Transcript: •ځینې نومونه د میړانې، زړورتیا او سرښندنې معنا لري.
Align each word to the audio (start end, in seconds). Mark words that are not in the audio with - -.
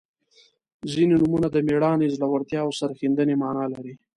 •ځینې 0.91 1.15
نومونه 1.21 1.47
د 1.51 1.57
میړانې، 1.67 2.13
زړورتیا 2.15 2.59
او 2.65 2.71
سرښندنې 2.79 3.35
معنا 3.41 3.65
لري. 3.73 3.93